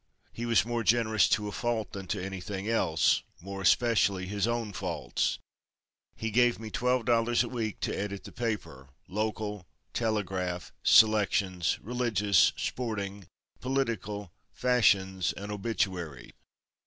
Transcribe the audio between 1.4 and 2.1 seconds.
a fault than